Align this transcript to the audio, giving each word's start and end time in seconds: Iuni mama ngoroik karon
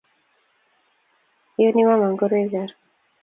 Iuni 1.63 1.81
mama 1.89 2.07
ngoroik 2.13 2.49
karon 2.53 2.71